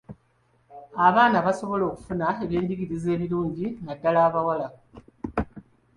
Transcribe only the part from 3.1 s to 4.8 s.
ebirungi naddala abawala.